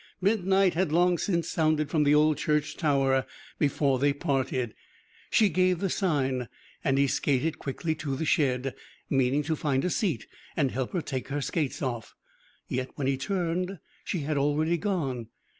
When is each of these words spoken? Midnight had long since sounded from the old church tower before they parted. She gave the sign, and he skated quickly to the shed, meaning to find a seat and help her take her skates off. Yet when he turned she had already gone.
Midnight 0.19 0.73
had 0.73 0.91
long 0.91 1.19
since 1.19 1.47
sounded 1.47 1.91
from 1.91 2.05
the 2.05 2.15
old 2.15 2.35
church 2.39 2.75
tower 2.75 3.23
before 3.59 3.99
they 3.99 4.13
parted. 4.13 4.73
She 5.29 5.47
gave 5.47 5.77
the 5.77 5.91
sign, 5.91 6.49
and 6.83 6.97
he 6.97 7.05
skated 7.05 7.59
quickly 7.59 7.93
to 7.93 8.15
the 8.15 8.25
shed, 8.25 8.73
meaning 9.11 9.43
to 9.43 9.55
find 9.55 9.85
a 9.85 9.91
seat 9.91 10.25
and 10.57 10.71
help 10.71 10.93
her 10.93 11.03
take 11.03 11.27
her 11.27 11.39
skates 11.39 11.83
off. 11.83 12.15
Yet 12.67 12.89
when 12.95 13.05
he 13.05 13.15
turned 13.15 13.77
she 14.03 14.21
had 14.21 14.37
already 14.39 14.79
gone. 14.79 15.27